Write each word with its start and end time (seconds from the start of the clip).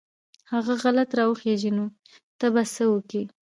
هغه 0.53 0.73
غلط 0.83 1.09
راوخېژي 1.19 1.71
نو 1.77 1.85
ته 2.39 2.45
به 2.53 2.63
څه 2.75 2.83
وکې. 2.93 3.23